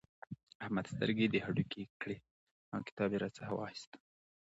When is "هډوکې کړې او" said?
1.45-2.79